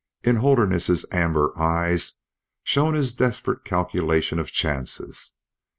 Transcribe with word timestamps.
In 0.23 0.37
Holderness's 0.37 1.05
amber 1.11 1.51
eyes 1.61 2.17
shone 2.63 2.95
his 2.95 3.13
desperate 3.13 3.63
calculation 3.63 4.39
of 4.39 4.51
chances. 4.51 5.33